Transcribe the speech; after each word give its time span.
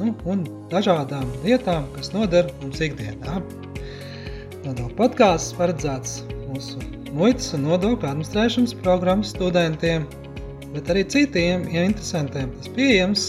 nu, 0.00 0.14
un 0.30 0.44
dažādām 0.72 1.28
lietām, 1.44 1.86
kas 1.94 2.12
noder 2.14 2.50
mums 2.62 2.82
ikdienā. 2.82 3.40
Nodokļu 4.64 4.96
podkāsts 4.98 5.54
paredzēts 5.58 6.22
mūsu 6.48 6.80
muitas 7.14 7.52
un 7.56 7.66
nodokļu 7.68 8.08
administrēšanas 8.10 8.74
programmas 8.82 9.34
studentiem, 9.34 10.06
bet 10.74 10.90
arī 10.90 11.04
citiem 11.14 11.68
ja 11.72 11.84
interesantiem. 11.86 12.50
Tas 12.58 12.72
pieejams 12.76 13.26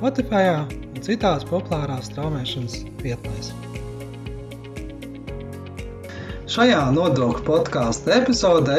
Spotify 0.00 0.46
un 0.56 1.02
citās 1.04 1.44
populārās 1.46 2.08
straumēšanas 2.10 2.80
vietnēs. 3.04 3.52
Šajā 6.50 6.82
nodokļu 6.96 7.44
podkāstu 7.46 8.10
epizodē 8.16 8.78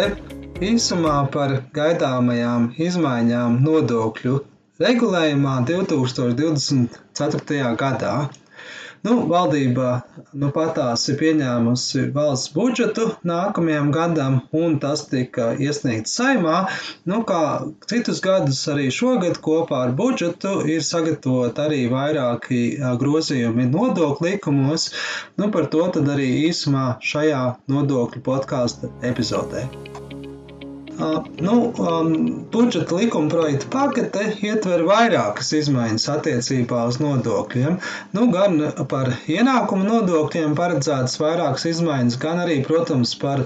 īsumā 0.65 1.21
par 1.31 1.61
gaidāmajām 1.77 2.71
izmaiņām 2.83 3.61
nodokļu 3.63 4.41
regulējumā 4.85 5.55
2024. 5.71 7.73
gadā. 7.83 8.15
Nu, 9.01 9.15
valdība 9.29 9.91
nu, 10.37 10.51
patās 10.53 11.07
ir 11.09 11.15
pieņēmusi 11.21 12.03
valsts 12.17 12.51
budžetu 12.53 13.07
nākamajam 13.31 13.87
gadam, 13.95 14.35
un 14.59 14.75
tas 14.83 15.01
tika 15.13 15.47
iesniegts 15.67 16.13
saimā. 16.19 16.59
Nu, 17.09 17.23
kā 17.31 17.39
citus 17.89 18.21
gadus, 18.27 18.61
arī 18.73 18.91
šogad 18.97 19.41
kopā 19.47 19.81
ar 19.87 19.95
budžetu 20.03 20.53
ir 20.75 20.85
sagatavot 20.85 21.63
arī 21.65 21.81
vairāki 21.95 22.61
grozījumi 23.01 23.65
nodokļu 23.73 24.29
likumos. 24.29 24.87
Nu, 25.41 25.49
par 25.57 25.71
to 25.73 25.89
tad 25.97 26.13
arī 26.17 26.29
īsumā 26.45 26.85
šajā 27.13 27.43
nodokļu 27.73 28.25
podkāstu 28.29 28.93
epizodē. 29.13 29.65
Nu, 31.39 31.73
um, 31.77 32.45
budžeta 32.51 32.95
likuma 32.95 33.29
projekta 33.29 33.65
pakete 33.71 34.25
ietver 34.45 34.83
vairākas 34.85 35.47
izmaiņas 35.57 36.03
attiecībā 36.13 36.83
uz 36.89 36.99
nodokļiem. 37.01 37.77
Nu, 38.13 38.27
gan 38.33 38.59
par 38.91 39.09
ienākumu 39.31 39.87
nodokļiem 39.87 40.53
paredzētas 40.59 41.17
vairākas 41.21 41.65
izmaiņas, 41.71 42.17
gan 42.21 42.43
arī, 42.43 42.59
protams, 42.67 43.15
par 43.23 43.41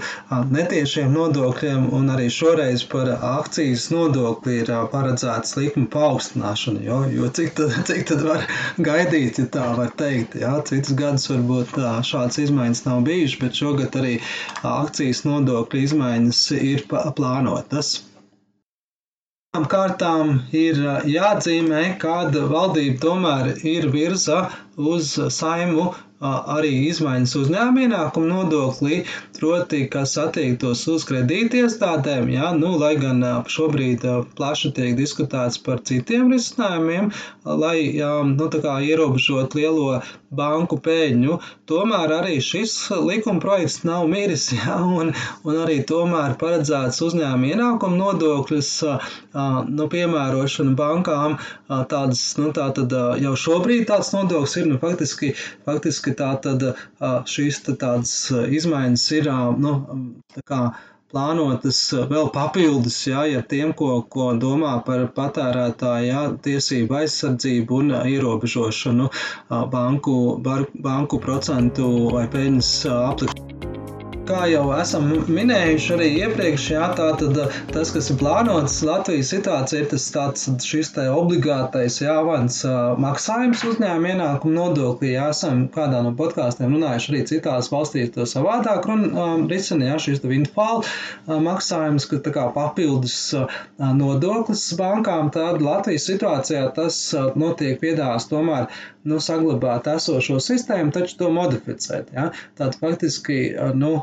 netiešiem 0.51 1.13
nodokļiem 1.15 1.87
un 1.95 2.11
arī 2.15 2.27
šoreiz 2.33 2.83
par 2.91 3.13
akcijas 3.15 3.87
nodokli 3.93 4.59
ir 4.63 4.73
paredzētas 4.91 5.55
likuma 5.61 5.87
paaugstināšana. 5.95 6.83
Jo, 6.83 6.99
jo 7.13 7.31
cik, 7.39 7.55
tad, 7.61 7.77
cik 7.91 8.03
tad 8.11 8.25
var 8.27 8.43
gaidīt, 8.89 9.39
ja 9.39 9.47
tā 9.55 9.69
var 9.79 9.95
teikt? 9.95 10.35
Jā? 10.43 10.57
Citus 10.67 10.97
gadus 10.99 11.29
varbūt 11.31 11.79
šādas 12.11 12.41
izmaiņas 12.43 12.83
nav 12.89 13.05
bijušas, 13.07 13.39
bet 13.45 13.63
šogad 13.63 13.99
arī 14.01 14.17
akcijas 14.65 15.23
nodokļu 15.29 15.87
izmaiņas 15.87 16.43
ir 16.59 16.83
plānotas 16.91 17.44
plānotas. 17.45 17.89
Kārtām 19.71 20.31
ir 20.51 20.79
jāatzīmē, 21.07 21.97
kāda 22.01 22.41
valdība 22.49 22.99
tomēr 23.05 23.53
ir 23.63 23.87
virza 23.93 24.41
uz 24.77 25.15
saimu 25.33 25.91
arī 26.23 26.71
izmaiņas 26.89 27.33
uzņēmuma 27.41 27.81
ienākuma 27.85 28.27
nodoklī, 28.29 29.01
proti, 29.35 29.83
kas 29.91 30.15
attiektos 30.21 30.85
uz 30.87 31.03
kredītiestādēm, 31.09 32.29
jā, 32.31 32.51
nu, 32.55 32.75
lai 32.79 32.95
gan 33.01 33.21
šobrīd 33.51 34.05
plaši 34.37 34.71
tiek 34.77 34.95
diskutēts 34.97 35.59
par 35.65 35.83
citiem 35.83 36.31
risinājumiem, 36.31 37.11
lai 37.45 37.77
jā, 37.97 38.13
nu, 38.31 38.47
ierobežot 38.47 39.57
lielo 39.59 39.99
banku 40.35 40.79
pēļņu, 40.83 41.37
tomēr 41.69 42.13
arī 42.17 42.39
šis 42.43 42.73
likuma 42.91 43.39
projekts 43.43 43.83
nav 43.87 44.07
miris, 44.11 44.49
jā, 44.57 44.79
un, 44.79 45.11
un 45.43 45.59
arī 45.65 45.81
tomēr 45.87 46.37
paredzēts 46.39 47.03
uzņēmuma 47.05 47.51
ienākuma 47.51 47.99
nodokļus, 47.99 48.71
nu, 49.35 49.89
piemērošana 49.91 50.75
bankām, 50.79 51.37
tādas, 51.91 52.23
nu, 52.39 52.51
tā 52.55 52.71
tad 52.75 52.95
jau 53.21 53.35
šobrīd 53.45 53.87
tāds 53.91 54.13
nodoklis 54.15 54.57
ir, 54.61 54.64
nu, 54.69 54.79
faktiski, 54.81 55.33
faktiski 55.67 56.15
tā 56.17 56.33
tad 56.43 56.65
šīs 57.31 57.63
tādas 57.69 58.17
izmaiņas 58.31 59.07
ir 59.19 59.31
nu, 59.61 59.77
kā, 60.49 60.61
plānotas 61.15 61.79
vēl 62.11 62.29
papildus, 62.35 62.97
jā, 63.07 63.23
ja 63.31 63.41
tiem, 63.53 63.71
ko, 63.77 64.01
ko 64.11 64.33
domā 64.41 64.73
par 64.87 65.05
patērētāju 65.15 66.09
jā, 66.09 66.23
tiesību 66.47 66.99
aizsardzību 67.01 67.81
un 67.83 67.95
ierobežošanu 68.01 69.09
banku, 69.77 70.15
banku 70.89 71.21
procentu 71.27 71.91
vai 72.17 72.27
peļņas 72.35 72.71
aplikšanu 72.95 73.54
kā 74.25 74.45
jau 74.49 74.63
esam 74.75 75.07
minējuši 75.29 75.91
arī 75.95 76.07
iepriekš, 76.23 76.65
jā, 76.73 76.85
tātad 76.97 77.37
tas, 77.73 77.91
kas 77.93 78.09
ir 78.09 78.17
plānots 78.19 78.77
Latvijas 78.85 79.29
situācija, 79.33 79.83
ir 79.83 79.89
tas 79.91 80.07
tāds 80.13 80.47
šis 80.65 80.91
te 80.95 81.05
obligātais 81.11 81.99
jāvans 82.01 82.61
maksājums 83.01 83.63
uzņēmuma 83.69 84.13
ienākuma 84.15 84.55
nodoklī. 84.55 85.13
Jā, 85.15 85.29
esam 85.35 85.65
kādā 85.73 86.01
no 86.05 86.15
podkāstiem 86.17 86.73
runājuši 86.73 87.11
arī 87.13 87.21
citās 87.31 87.69
valstīs 87.73 88.13
to 88.15 88.25
savādāk 88.29 88.89
un 88.91 89.05
um, 89.11 89.45
risina, 89.51 89.91
jā, 89.91 89.99
šis 90.07 90.23
te 90.23 90.31
windfall 90.31 90.83
maksājums, 91.27 92.09
ka 92.09 92.21
tā 92.25 92.33
kā 92.35 92.47
papildus 92.55 93.19
nodoklis 93.77 94.65
bankām, 94.79 95.31
tad 95.35 95.61
Latvijas 95.65 96.09
situācijā 96.09 96.65
tas 96.75 96.99
notiek 97.37 97.77
piedāvās 97.81 98.29
tomēr 98.31 98.69
nu, 99.05 99.19
saglabāt 99.21 99.87
esošo 99.91 100.39
sistēmu, 100.41 100.93
taču 100.95 101.19
to 101.19 101.29
modificēt. 101.33 102.09
Ja? 102.15 102.31
Tātad 102.57 102.79
faktiski 102.81 103.39
nu, 103.77 103.93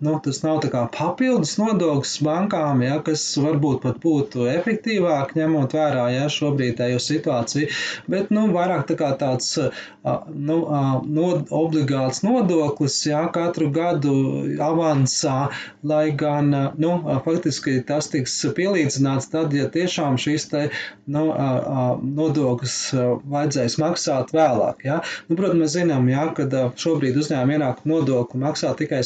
nu, 0.00 0.14
tas 0.24 0.40
nav 0.44 0.62
papildus 0.94 1.56
nodoklis 1.58 2.14
bankām, 2.24 2.82
ja, 2.86 3.00
kas 3.04 3.24
varbūt 3.40 3.82
pat 3.82 3.98
būtu 4.02 4.46
efektīvāk, 4.52 5.34
ņemot 5.38 5.74
vērā 5.76 6.06
ja, 6.14 6.28
šobrīdējo 6.32 7.00
situāciju, 7.02 7.70
bet 8.10 8.30
nu, 8.34 8.46
vairāk 8.54 8.86
tā 8.94 9.10
tāds 9.18 9.50
nu, 9.58 10.58
nod, 11.18 11.50
obligāts 11.50 12.22
nodoklis 12.24 13.00
ja, 13.08 13.24
katru 13.34 13.70
gadu 13.74 14.14
avansā, 14.62 15.50
lai 15.82 16.06
gan 16.24 16.52
nu, 16.78 16.94
faktiski 17.26 17.80
tas 17.86 18.08
tiks 18.12 18.38
pielīdzināts 18.56 19.30
tad, 19.34 19.52
ja 19.56 19.68
tiešām 19.72 20.18
šīs 20.20 20.48
te, 20.52 20.64
nu, 21.10 21.26
nodoklis 22.14 22.78
vajadzēs 22.94 23.80
maksāt 23.82 24.32
vēl 24.34 24.44
vēlāk. 24.44 24.84
Ja? 24.86 25.00
Nu, 25.28 25.36
protams, 25.38 25.60
mēs 25.62 25.74
zinām, 25.76 26.08
ja, 26.10 26.26
ka 26.36 26.46
šobrīd 26.80 27.18
uzņēmuma 27.20 27.58
ienākuma 27.58 27.94
nodokli 27.94 28.40
maksā 28.42 28.74
tikai 28.78 29.02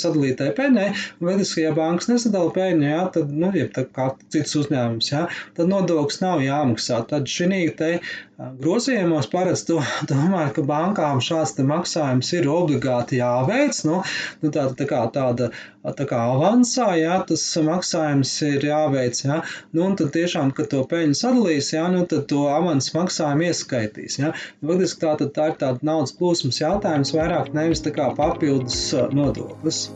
sadalītai 0.48 0.56
peļņai. 0.58 0.88
Faktiski, 1.20 1.64
ja 1.64 1.72
bankas 1.76 2.08
nesadala 2.08 2.52
peļņu, 2.54 2.86
ja, 2.88 3.02
tad, 3.12 3.30
nu, 3.32 3.50
ja 3.54 3.68
tā 3.74 3.84
kā 3.84 4.14
cits 4.32 4.56
uzņēmums, 4.56 5.12
ja, 5.12 5.26
tad 5.56 5.68
nodoklis 5.68 6.20
nav 6.22 6.42
jāmaksā. 6.44 7.04
Tad 7.08 7.28
šī 7.28 7.74
te 7.76 8.00
grozījumos 8.38 9.26
paredz 9.32 9.64
to, 9.66 9.80
tomēr, 10.10 10.52
ka 10.54 10.62
bankām 10.62 11.20
šāds 11.24 11.58
maksājums 11.58 12.32
ir 12.38 12.48
obligāti 12.52 13.18
jāveic. 13.18 13.82
Nu, 13.88 14.02
nu, 14.42 14.52
tā, 14.54 14.68
tā 14.78 14.86
kā 14.88 15.02
tāda 15.14 15.50
tā 15.96 16.04
kā 16.08 16.18
avansā, 16.34 16.88
jā, 17.00 17.16
tas 17.28 17.42
maksājums 17.64 18.32
ir 18.46 18.66
jāveic. 18.68 19.22
Jā. 19.24 19.40
Nu, 19.72 19.86
un 19.88 19.96
tad 20.00 20.12
tiešām, 20.16 20.52
kad 20.56 20.70
to 20.74 20.82
peļņu 20.90 21.16
sadalīs, 21.18 21.72
jā, 21.74 21.86
nu, 21.92 22.04
tad 22.10 22.28
to 22.30 22.44
avans 22.52 22.92
maksājumu 22.96 23.48
ieskaitīs. 23.48 24.20
Jā. 24.20 24.34
Nu, 24.60 24.74
faktiski 24.74 25.02
tā, 25.06 25.16
tā 25.40 25.48
ir 25.52 25.58
tāda 25.64 25.90
naudas 25.90 26.14
plūsmas 26.18 26.60
jautājums, 26.62 27.14
vairāk 27.16 27.50
nevis 27.56 27.84
tā 27.84 27.94
kā 27.96 28.12
papildus 28.18 28.92
nodoklis. 29.16 29.86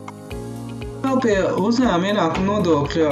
Vēl 1.03 1.17
pie 1.23 1.35
uzņēmuma 1.59 2.09
ienākuma 2.13 2.45
nodokļa 2.47 3.07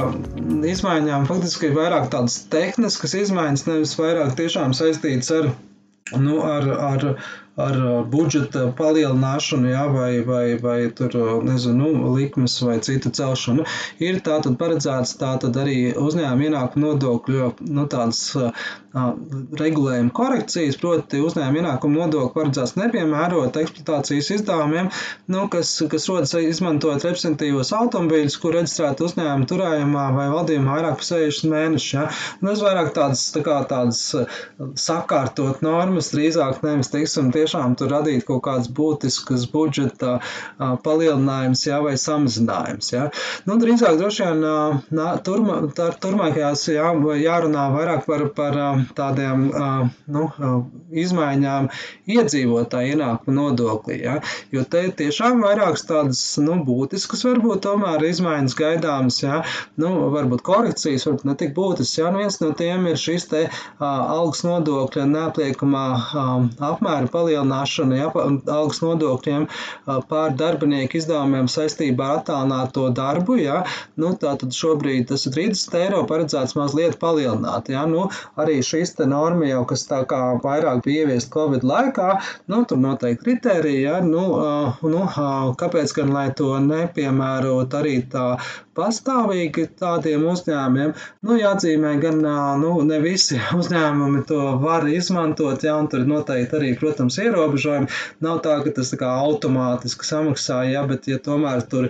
izmaiņām 0.70 1.26
faktiski 1.28 1.68
ir 1.68 1.74
vairāk 1.76 2.06
tādas 2.14 2.38
tehniskas 2.52 3.12
izmaiņas, 3.18 3.66
nevis 3.68 3.92
vairāk 3.98 4.32
tiešām 4.38 4.72
saistītas 4.78 5.28
ar, 5.36 5.50
nu, 6.16 6.38
ar, 6.46 6.68
ar 6.86 7.04
ar 7.60 7.76
budžeta 8.08 8.70
palielināšanu, 8.76 9.68
jā, 9.74 9.82
vai, 9.92 10.12
vai, 10.24 10.44
vai 10.60 10.78
tur, 10.96 11.12
nezinu, 11.44 11.90
nu, 11.92 12.12
likmes 12.16 12.54
vai 12.64 12.78
citu 12.84 13.12
celšanu, 13.12 13.66
ir 14.00 14.22
tātad 14.24 14.56
paredzēts 14.60 15.18
tātad 15.20 15.56
arī 15.60 15.92
uzņēmuma 15.92 16.48
ienākuma 16.48 16.86
nodokļu, 16.86 17.50
nu, 17.68 17.84
tādas 17.92 18.22
uh, 18.40 18.70
regulējuma 19.60 20.14
korekcijas, 20.16 20.78
proti 20.80 21.20
uzņēmuma 21.20 21.60
ienākuma 21.60 22.06
nodokļu 22.06 22.32
paredzēts 22.38 22.76
nepiemērot 22.80 23.60
eksploatācijas 23.60 24.32
izdevumiem, 24.38 24.88
nu, 25.32 25.44
kas, 25.52 25.74
kas 25.92 26.08
rodas 26.08 26.32
izmantojot 26.40 27.04
reprezentatīvos 27.04 27.74
automobīļus, 27.76 28.38
kur 28.40 28.56
reģistrēta 28.56 29.04
uzņēmuma 29.10 29.50
turējumā 29.52 30.06
vai 30.16 30.26
valdījumā 30.32 30.78
vairāk 30.78 30.98
par 31.02 31.08
60 31.10 31.52
mēnešus, 31.52 31.92
jā. 31.98 32.08
Nu, 32.40 32.54
es 32.56 32.64
vairāk 32.64 32.92
tādas, 32.96 33.26
tā 33.36 33.44
kā 33.44 33.60
tādas 33.68 34.02
sakārtot 34.80 35.60
normas, 35.64 36.12
drīzāk 36.16 36.64
nevis, 36.64 36.92
teiksim, 36.92 37.32
tie 37.32 37.41
tiešām 37.42 37.76
tur 37.78 37.92
radīt 37.92 38.24
kaut 38.28 38.44
kāds 38.46 38.70
būtisks 38.72 39.48
budžeta 39.52 40.18
palielinājums 40.58 41.66
jā, 41.66 41.82
vai 41.84 41.94
samazinājums. 42.00 42.92
Jā. 42.94 43.08
Nu, 43.48 43.58
drīzāk 43.60 43.98
droši 44.00 44.26
vien 44.26 44.44
nā, 44.94 45.08
turma, 45.26 45.58
tā, 45.76 45.90
turmākajās 46.02 46.64
jā, 46.72 46.88
jārunā 47.22 47.66
vairāk 47.74 48.06
par, 48.06 48.24
par 48.36 48.58
tādiem 48.96 49.48
nu, 50.12 50.28
izmaiņām 51.04 51.68
iedzīvotāju 52.12 52.96
ienākumu 52.96 53.36
nodoklī. 53.36 53.98
Jā. 54.06 54.16
Jo 54.54 54.64
te 54.68 54.84
tiešām 54.98 55.42
vairākas 55.44 55.86
tādas 55.88 56.22
nu, 56.42 56.58
būtiskas 56.66 57.24
varbūt 57.26 57.64
tomēr 57.66 58.04
izmaiņas 58.08 58.56
gaidāmas. 58.58 59.20
Jā. 59.24 59.42
Nu, 59.80 59.92
varbūt 60.14 60.44
korekcijas, 60.46 61.06
varbūt 61.08 61.28
ne 61.28 61.36
tik 61.40 61.54
būtiskas. 61.56 61.98
Jā. 62.00 62.12
Nu, 62.12 62.22
viens 62.22 62.38
no 62.42 62.52
tiem 62.58 62.88
ir 62.90 63.00
šis 63.00 63.28
te 63.32 63.44
algas 63.82 64.44
nodokļa 64.46 65.06
neapliekamā 65.10 65.86
apmēra 66.72 67.10
palielināšana 67.32 67.98
ja, 67.98 68.08
algas 68.52 68.80
nodokļiem 68.82 69.46
pār 70.08 70.34
darbinieku 70.36 70.98
izdevumiem 71.00 71.48
saistībā 71.48 72.08
ar 72.08 72.20
attālināto 72.20 72.88
darbu. 72.94 73.38
Ja, 73.40 73.62
nu, 73.96 74.12
tātad 74.20 74.52
šobrīd 74.54 75.08
tas 75.10 75.26
ir 75.26 75.36
30 75.36 75.78
eiro 75.80 76.02
paredzēts 76.08 76.56
mazliet 76.58 76.98
palielināt. 77.00 77.70
Ja, 77.72 77.86
nu, 77.88 78.08
arī 78.36 78.60
šīs 78.62 78.94
norma 79.08 79.48
jau, 79.48 79.64
kas 79.68 79.86
tā 79.88 80.02
kā 80.08 80.20
vairāk 80.42 80.82
bija 80.84 81.06
ieviest 81.06 81.32
Covid 81.32 81.64
laikā, 81.66 82.10
nu, 82.52 82.62
tur 82.68 82.80
noteikti 82.82 83.24
kriteriji, 83.24 83.86
ja, 83.86 84.00
nu, 84.04 84.24
nu, 84.82 85.04
kāpēc 85.58 85.96
gan 85.96 86.12
lai 86.14 86.28
to 86.36 86.52
nepiemērot 86.62 87.74
arī 87.80 88.02
tā 88.12 88.36
pastāvīgi 88.76 89.66
tādiem 89.80 90.24
uzņēmumiem, 90.32 90.92
nu, 91.26 91.36
jāatzīmē 91.38 91.92
gan, 92.02 92.20
nu, 92.62 92.72
ne 92.88 92.98
visi 93.02 93.38
uzņēmumi 93.60 94.24
to 94.28 94.40
var 94.62 94.86
izmantot, 94.88 95.64
ja, 95.66 95.76
un 95.80 95.90
tur 95.92 96.06
noteikti 96.08 96.58
arī, 96.58 96.72
protams, 96.80 97.18
ierobežojumi. 97.22 97.90
Nav 98.24 98.40
tā, 98.44 98.58
ka 98.64 98.72
tas 98.76 98.92
tā 98.92 98.98
kā 99.02 99.10
automātiski 99.22 100.06
samaksā, 100.08 100.62
ja, 100.70 100.84
bet, 100.88 101.08
ja 101.10 101.20
tomēr 101.22 101.64
tur 101.68 101.88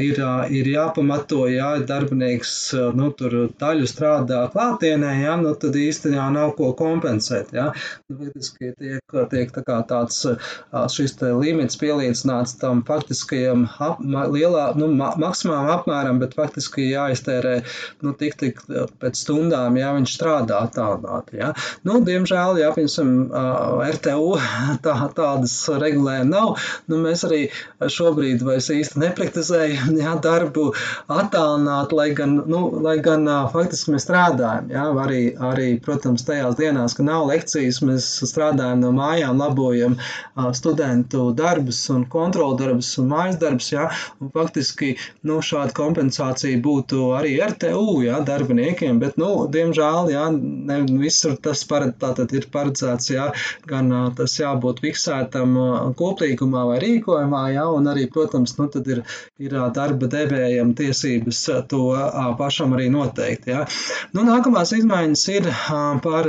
ir, 0.00 0.20
ir 0.54 0.70
jāpamato, 0.72 1.44
ja 1.52 1.74
darbinieks, 1.84 2.54
nu, 2.96 3.10
tur 3.16 3.36
daļu 3.60 3.88
strādā 3.90 4.44
klātienē, 4.54 5.14
ja, 5.22 5.36
nu, 5.40 5.54
tad 5.60 5.76
īstenībā 5.78 6.28
nav 6.34 6.54
ko 6.58 6.72
kompensēt, 6.78 7.54
ja. 7.56 7.70
Faktiski 8.14 8.72
tiek, 8.78 9.18
tiek 9.30 9.52
tā 9.54 9.64
kā 9.66 9.80
tāds 9.88 10.22
šis 10.94 11.16
limits 11.22 11.78
pielīdzināts 11.80 12.56
tam 12.60 12.82
faktiskajam 12.86 13.66
ap, 13.82 14.00
lielā, 14.34 14.66
nu, 14.78 14.88
ma, 14.94 15.12
maksimālam 15.20 15.70
apmēram, 15.78 16.13
stundām, 16.14 16.18
bet 16.20 16.34
faktiski 16.34 16.90
jāiztērē 16.92 17.62
nu, 18.02 18.14
tik, 18.14 18.36
tik 18.38 18.60
pēc 19.00 19.16
stundām, 19.16 19.76
ja 19.76 19.92
viņš 19.94 20.14
strādā 20.14 20.70
tālāk. 20.74 21.32
Ja. 21.34 21.54
Nu, 21.84 22.00
diemžēl, 22.04 22.60
ja 22.60 22.72
piemēram, 22.74 23.30
RTU 23.94 24.38
tā, 24.84 24.94
tādas 25.14 25.68
regulējumi 25.68 26.30
nav, 26.30 26.58
nu, 26.88 26.98
mēs 26.98 27.24
arī 27.24 27.50
šobrīd 27.80 28.42
vairs 28.44 28.70
īsti 28.70 29.00
nepraktizējam 29.00 29.96
ja, 29.98 30.14
darbu 30.16 30.72
attālināt, 31.08 31.92
lai 31.92 32.12
gan, 32.14 32.42
nu, 32.46 32.80
lai 32.82 32.98
gan 33.00 33.26
faktiski 33.52 33.94
mēs 33.94 34.06
strādājam. 34.06 34.70
Ja, 34.70 34.88
arī, 35.04 35.34
arī, 35.38 35.78
protams, 35.80 36.24
tajās 36.24 36.56
dienās, 36.58 36.96
kad 36.96 37.08
nav 37.08 37.28
lekcijas, 37.30 37.82
mēs 37.84 38.08
strādājam 38.24 38.82
no 38.84 38.92
mājām, 38.94 39.40
labojam 39.40 39.98
studentu 40.54 41.30
darbus 41.36 41.82
un 41.92 42.06
kontrolu 42.10 42.58
darbus 42.58 42.92
un 43.00 43.10
mājas 43.12 43.38
darbus. 43.40 43.70
Ja, 43.74 43.88
un 44.22 44.30
faktiski 44.34 44.94
nu, 45.26 45.40
šāda 45.44 45.74
kompensācija 45.76 46.03
kompensācija 46.04 46.60
būtu 46.60 47.14
arī 47.16 47.38
RTU 47.40 48.02
jā, 48.04 48.18
darbiniekiem, 48.24 48.98
bet, 49.00 49.16
nu, 49.16 49.46
diemžēl, 49.48 50.10
jā, 50.12 50.24
ne 50.32 50.84
visur 51.00 51.36
tas 51.40 51.64
pared, 51.64 51.96
ir 52.32 52.46
paredzēts, 52.52 53.10
jā, 53.10 53.32
gan 53.66 53.90
tas 54.16 54.36
jābūt 54.38 54.82
fiksētam 54.84 55.56
koplīgumā 55.96 56.64
vai 56.68 56.78
rīkojumā, 56.82 57.44
jā, 57.54 57.64
un 57.72 57.88
arī, 57.88 58.06
protams, 58.12 58.56
nu, 58.58 58.68
tad 58.68 58.86
ir, 58.88 59.02
ir 59.38 59.56
darba 59.74 60.06
devējiem 60.06 60.74
tiesības 60.76 61.42
to 61.68 61.82
pašam 62.38 62.74
arī 62.76 62.90
noteikt, 62.92 63.48
jā. 63.48 63.64
Nu, 64.12 64.24
nākamās 64.28 64.74
izmaiņas 64.76 65.24
ir 65.32 65.48
par 66.04 66.28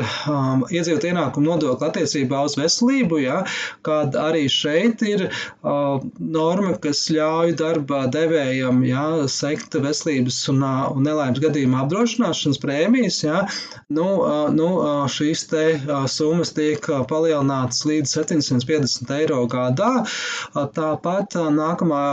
iedzīvot 0.72 1.10
ienākumu 1.12 1.52
nodokli 1.52 1.90
attiecībā 1.90 2.46
uz 2.48 2.56
veselību, 2.60 3.20
jā, 3.26 3.42
kad 3.86 4.16
arī 4.16 4.48
šeit 4.52 5.04
ir 5.06 5.28
norma, 5.62 6.76
kas 6.82 7.08
ļauj 7.12 7.58
darba 7.60 8.06
devējam, 8.12 8.84
jā, 8.88 9.06
sekt 9.32 9.65
sniegt 9.66 9.86
veselības 9.86 10.38
un, 10.52 10.62
un 10.64 11.04
nelaimes 11.06 11.40
gadījuma 11.42 11.84
apdrošināšanas 11.84 12.60
prēmijas, 12.62 13.18
ja, 13.24 13.42
nu, 13.90 14.06
nu, 14.54 14.68
šīs 15.10 15.46
te 15.50 15.64
summas 16.12 16.54
tiek 16.56 16.86
palielinātas 17.10 17.86
līdz 17.90 18.14
750 18.14 19.14
eiro 19.18 19.46
gadā. 19.50 20.06
Tāpat 20.54 21.38
nākamā 21.56 22.04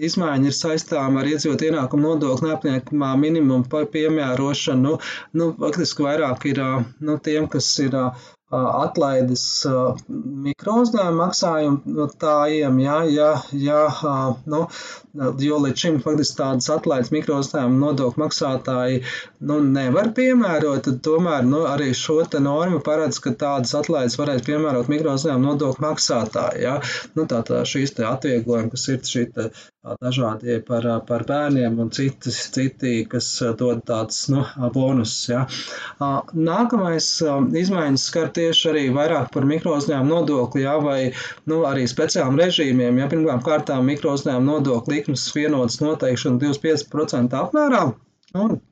izmaiņa 0.00 0.48
ir 0.50 0.56
saistām 0.56 1.18
ar 1.20 1.28
iedzīvot 1.28 1.62
ienākumu 1.68 2.14
nodokli 2.14 2.50
neapniekamā 2.50 3.14
minimumu 3.20 3.84
piemērošanu. 3.92 4.82
Nu, 4.84 4.98
nu, 5.34 5.52
faktiski 5.60 6.04
vairāk 6.04 6.48
ir 6.50 6.60
nu, 7.00 7.18
tiem, 7.24 7.48
kas 7.48 7.68
ir 7.84 7.94
atlaides 8.54 9.44
mikrouzņēmuma 10.46 11.26
maksājumu 11.26 12.06
tājiem, 12.20 12.78
ja, 12.84 12.98
ja, 13.10 13.30
ja, 13.58 13.80
nu, 14.50 14.60
jo 15.42 15.60
līdz 15.64 15.84
šim 15.84 16.00
faktiski 16.04 16.38
tādas 16.40 16.70
atlaides 16.74 17.12
mikrouzņēmuma 17.14 17.80
nodokļu 17.86 18.24
maksātāji 18.24 19.02
nu, 19.50 19.60
nevar 19.76 20.12
piemērot, 20.16 20.84
tad 20.88 21.02
tomēr 21.06 21.46
nu, 21.48 21.64
arī 21.70 21.92
šo 21.98 22.20
normu 22.40 22.80
paredz, 22.84 23.20
ka 23.22 23.34
tādas 23.44 23.74
atlaides 23.78 24.18
varēs 24.20 24.46
piemērot 24.46 24.90
mikrouzņēmuma 24.92 25.52
nodokļu 25.52 25.86
maksātāji. 25.88 26.64
Ja? 26.66 26.78
Nu, 27.18 27.28
tā, 27.30 27.42
tā 27.46 27.62
šīs 27.68 27.96
atvieglojumi, 27.98 28.74
kas 28.74 28.88
ir 28.90 29.02
šī 29.14 29.28
te 29.84 29.94
dažādie 30.00 30.58
par, 30.64 30.86
par 31.08 31.24
bērniem 31.28 31.76
un 31.82 31.90
citas, 31.92 32.38
citi, 32.54 32.92
kas 33.10 33.28
dod 33.60 33.82
tāds 33.88 34.22
nu, 34.32 34.44
bonus. 34.72 35.12
Ja. 35.28 35.44
Nākamais 36.00 37.08
izmaiņas 37.62 38.06
skar 38.10 38.30
tieši 38.38 38.70
arī 38.72 38.84
vairāk 38.96 39.28
par 39.34 39.48
mikrouzņēmumu 39.50 40.14
nodokli, 40.14 40.64
ja, 40.64 40.78
vai 40.80 41.00
nu, 41.50 41.62
arī 41.68 41.84
speciālām 41.90 42.40
režīmiem. 42.40 43.02
Ja, 43.02 43.10
pirmām 43.12 43.44
kārtām 43.44 43.84
mikrouzņēmumu 43.92 44.54
nodokli 44.54 45.00
likmes 45.00 45.26
vienotas 45.36 45.82
noteikšana 45.84 46.40
25% 46.46 47.42
apmērā. 47.44 47.88
Un 48.34 48.62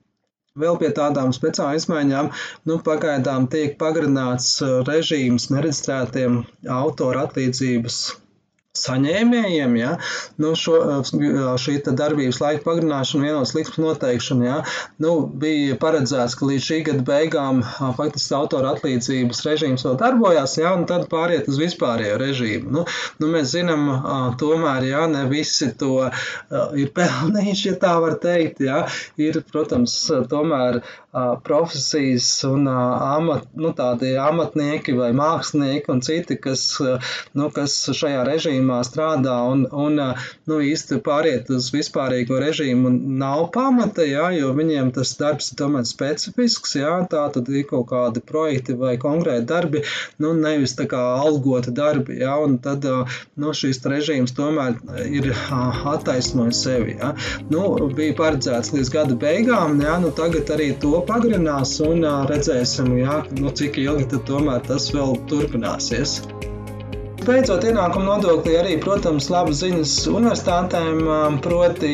Vēl 0.60 0.76
pie 0.76 0.90
tādām 0.92 1.30
speciālām 1.32 1.78
izmaiņām, 1.78 2.26
nu, 2.68 2.74
pagaidām 2.84 3.46
tiek 3.48 3.78
pagarināts 3.80 4.58
režīms 4.84 5.48
nereģistrētiem 5.48 6.42
autora 6.68 7.22
atlīdzības 7.24 8.02
saņēmējiem, 8.72 9.74
ja, 9.76 9.90
nu 10.40 10.54
šo, 10.56 10.78
šī 11.60 11.74
darbības 11.84 12.38
laika 12.40 12.64
pagarināšana, 12.64 13.26
vienotas 13.26 13.52
likmes 13.52 13.76
noteikšana, 13.82 14.46
ja, 14.46 14.54
nu, 15.04 15.10
bija 15.42 15.76
paredzēts, 15.80 16.38
ka 16.40 16.48
līdz 16.48 16.68
šī 16.70 16.78
gada 16.86 17.04
beigām 17.04 17.60
faktiski 17.98 18.32
autora 18.38 18.72
atlīdzības 18.72 19.44
režīms 19.44 19.84
vēl 19.84 19.98
darbojās, 20.00 20.56
ja, 20.62 20.72
un 20.78 20.86
tad 20.88 21.04
pāriet 21.12 21.50
uz 21.52 21.60
vispārējo 21.60 22.16
režīmu. 22.22 22.72
Nu, 22.78 22.86
nu, 23.20 23.30
mēs 23.34 23.52
zinām, 23.52 23.90
tomēr, 24.40 24.88
ja, 24.88 25.04
ne 25.10 25.26
visi 25.28 25.68
to 25.76 26.08
ir 26.72 26.94
pelnījuši, 26.96 27.68
ja 27.74 27.76
tā 27.84 27.92
var 28.00 28.16
teikt, 28.24 28.64
ja, 28.64 28.86
ir, 29.20 29.42
protams, 29.52 29.98
tomēr 30.32 30.80
profesijas 31.44 32.30
un 32.48 32.64
amat, 32.72 33.50
nu, 33.60 33.74
tādi 33.76 34.14
amatnieki 34.16 34.96
vai 34.96 35.12
mākslinieki 35.12 35.92
un 35.92 36.00
citi, 36.00 36.40
kas, 36.40 36.64
nu, 37.36 37.52
kas 37.52 37.76
šajā 37.92 38.24
režīmā 38.30 38.61
strādā 38.86 39.36
un, 39.50 39.64
un 39.72 39.98
nu, 39.98 40.58
īsti 40.62 41.00
pāriet 41.04 41.50
uz 41.52 41.70
vispārīgo 41.74 42.38
režīmu 42.42 42.90
nav 43.22 43.48
pamata, 43.54 44.04
jā, 44.06 44.28
jo 44.36 44.52
viņiem 44.56 44.92
tas 44.96 45.14
darbs 45.20 45.52
ir 45.52 45.60
tomēr 45.60 45.86
specifisks, 45.88 46.76
jā, 46.78 46.94
tā 47.10 47.26
tad 47.34 47.48
ir 47.52 47.66
kaut 47.70 47.88
kādi 47.92 48.22
projekti 48.24 48.76
vai 48.78 48.94
konkrēti 49.02 49.48
darbi, 49.48 49.84
nu, 50.22 50.32
nevis 50.38 50.76
tā 50.78 50.86
kā 50.90 51.00
algota 51.22 51.74
darbi, 51.74 52.20
jā, 52.22 52.34
un 52.44 52.58
tad, 52.62 52.86
nu, 53.36 53.54
šīs 53.56 53.82
režīms 53.92 54.36
tomēr 54.38 54.78
ir 55.06 55.30
attaisnojis 55.94 56.62
sevi, 56.66 56.98
jā. 57.00 57.12
Nu, 57.52 57.64
bija 57.96 58.16
paredzēts 58.18 58.72
līdz 58.76 58.92
gada 58.94 59.18
beigām, 59.26 59.80
jā, 59.82 59.98
nu, 60.02 60.12
tagad 60.16 60.52
arī 60.54 60.72
to 60.82 60.94
pagarinās 61.08 61.78
un 61.84 62.06
redzēsim, 62.30 62.94
jā, 63.02 63.22
nu, 63.40 63.52
cik 63.62 63.80
ilgi 63.82 64.12
tad 64.14 64.28
tomēr 64.30 64.62
tas 64.68 64.90
vēl 64.94 65.18
turpināsies. 65.30 66.20
Beidzot, 67.22 67.62
ienākuma 67.68 68.16
nodoklī 68.16 68.56
arī, 68.58 68.72
protams, 68.82 69.28
labas 69.30 69.60
ziņas 69.62 69.92
universitātēm, 70.10 71.04
proti 71.44 71.92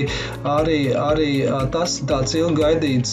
arī, 0.56 0.78
arī 0.97 1.30
tas 1.75 1.99
tāds 2.08 2.32
ilgaidīts 2.38 3.12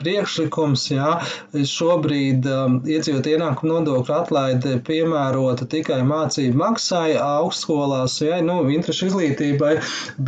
priekšlikums, 0.00 0.86
jā, 0.92 1.10
šobrīd 1.52 2.46
um, 2.50 2.78
iedzīvot 2.88 3.28
ienākumu 3.30 3.76
nodokļu 3.76 4.14
atlaide 4.16 4.76
piemērota 4.86 5.68
tikai 5.70 6.00
mācību 6.08 6.58
maksai 6.60 7.14
augstskolās, 7.20 8.16
jā, 8.24 8.40
nu, 8.44 8.60
interešu 8.72 9.10
izglītībai, 9.10 9.74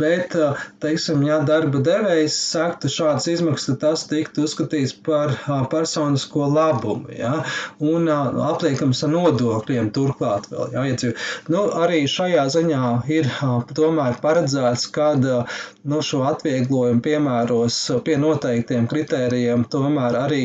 bet, 0.03 0.37
uh, 0.37 0.61
teiksim, 0.83 1.23
ja 1.27 1.39
darba 1.47 1.81
devējs 1.85 2.37
sektu 2.53 2.91
šādas 2.93 3.29
izmaksas, 3.33 3.79
tas 3.81 4.05
tiktu 4.09 4.45
uzskatīts 4.47 4.95
par 5.05 5.35
uh, 5.35 5.63
personisko 5.71 6.49
labumu, 6.53 7.11
jā, 7.17 7.35
un 7.83 8.09
uh, 8.11 8.29
apliekams 8.51 9.03
ar 9.07 9.13
nodokļiem 9.15 9.91
turklāt 9.95 10.49
vēl, 10.53 10.73
jā, 10.75 10.87
iedzīvot. 10.93 11.27
Nu, 11.53 11.65
arī 11.83 12.03
šajā 12.09 12.45
ziņā 12.53 12.93
ir 13.13 13.29
uh, 13.33 13.61
tomēr 13.75 14.19
paredzēts, 14.23 14.87
kad 14.93 15.25
uh, 15.27 15.61
nu, 15.89 15.99
šo 16.05 16.23
atvieglojumu 16.29 17.03
piemēros 17.03 17.79
pie 18.05 18.15
noteiktiem 18.21 18.87
kritērijiem 18.91 19.62
tomēr 19.71 20.17
arī, 20.19 20.41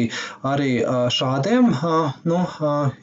arī 0.47 0.71
šādiem 1.15 1.71
nu, 2.29 2.39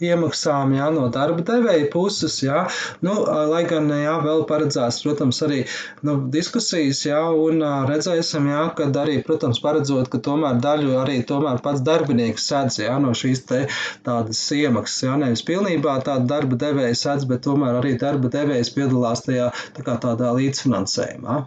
iemaksām 0.04 0.76
jā, 0.78 0.90
no 0.96 1.08
darba 1.14 1.46
devēja 1.48 1.90
puses. 1.94 2.38
Jā, 2.46 2.66
nu, 3.06 3.16
lai 3.52 3.64
gan 3.70 3.90
jā, 3.90 4.16
vēl 4.24 4.46
paredzēts, 4.50 5.02
protams, 5.06 5.42
arī 5.46 5.64
nu, 6.06 6.18
diskusijas, 6.34 7.04
jā, 7.08 7.22
un 7.48 7.64
redzēsim, 7.90 8.50
jā, 8.52 8.64
kad 8.78 8.96
arī, 9.02 9.20
protams, 9.26 9.62
paredzot, 9.64 10.10
ka 10.14 10.22
tomēr 10.30 10.62
daļu 10.64 10.96
arī 11.02 11.20
tomēr 11.28 11.62
pats 11.66 11.84
darbinieks 11.86 12.48
sedz 12.52 12.80
jā, 12.84 12.96
no 13.02 13.16
šīs 13.18 13.46
te 13.50 13.66
tādas 14.06 14.42
iemaksas. 14.56 15.06
Jā, 15.08 15.20
nevis 15.22 15.46
pilnībā 15.48 16.00
tāda 16.06 16.28
darba 16.36 16.60
devēja 16.66 16.96
sedz, 17.06 17.28
bet 17.30 17.46
tomēr 17.48 17.82
arī 17.82 17.96
darba 18.02 18.32
devējs 18.32 18.74
piedalās 18.78 19.26
tajā 19.28 19.52
tā 19.76 19.86
kā 19.86 20.00
tādā 20.02 20.34
līdzfinansējumā 20.40 21.44